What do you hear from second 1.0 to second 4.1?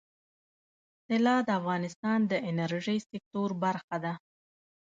طلا د افغانستان د انرژۍ سکتور برخه